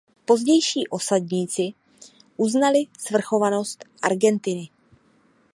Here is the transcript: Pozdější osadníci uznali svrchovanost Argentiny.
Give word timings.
Pozdější 0.25 0.87
osadníci 0.87 1.73
uznali 2.37 2.85
svrchovanost 2.99 3.85
Argentiny. 4.01 4.69